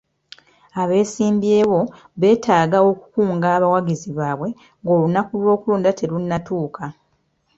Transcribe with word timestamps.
Abeesimbyewo 0.81 1.79
beetaaga 2.19 2.77
okukunga 2.89 3.47
abawagizi 3.55 4.09
baabwe 4.19 4.49
ng'olunaku 4.81 5.33
lw'okulonda 5.43 5.91
terunnatuuka. 5.99 6.85